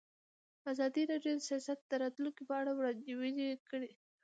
ازادي 0.71 1.03
راډیو 1.11 1.33
د 1.37 1.41
سیاست 1.49 1.79
د 1.89 1.91
راتلونکې 2.03 2.43
په 2.49 2.53
اړه 2.61 2.71
وړاندوینې 2.73 3.47
کړې. 3.69 3.89